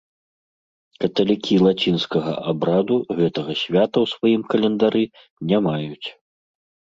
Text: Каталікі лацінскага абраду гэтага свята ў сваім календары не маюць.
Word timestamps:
Каталікі 1.03 1.53
лацінскага 1.65 2.33
абраду 2.53 2.95
гэтага 3.19 3.53
свята 3.61 3.97
ў 4.05 4.13
сваім 4.15 4.41
календары 4.55 5.03
не 5.53 5.57
маюць. 5.69 6.07